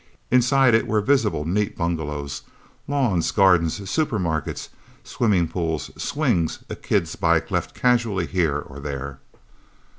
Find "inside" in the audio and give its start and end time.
0.31-0.73